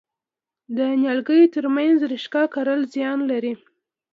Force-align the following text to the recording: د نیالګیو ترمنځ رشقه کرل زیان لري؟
د 0.75 0.77
نیالګیو 0.99 1.51
ترمنځ 1.55 1.97
رشقه 2.11 2.43
کرل 2.53 2.81
زیان 2.93 3.19
لري؟ 3.31 3.53